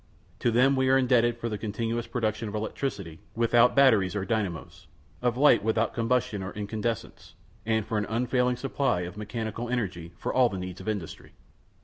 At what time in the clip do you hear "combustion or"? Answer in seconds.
5.93-6.51